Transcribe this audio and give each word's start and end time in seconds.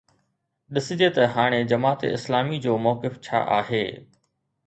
ڏسجي 0.75 1.09
ته 1.17 1.23
هاڻي 1.35 1.59
جماعت 1.71 2.01
اسلامي 2.17 2.57
جو 2.65 2.77
موقف 2.87 3.19
ڇا 3.27 3.45
آهي. 3.59 3.85